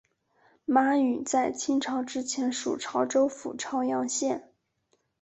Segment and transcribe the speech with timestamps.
[0.65, 4.51] 妈屿在清朝之前属潮州府潮阳县。